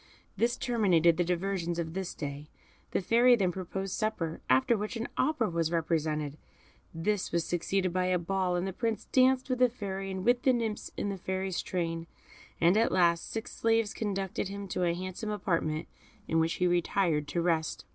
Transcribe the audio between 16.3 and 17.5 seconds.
which he retired to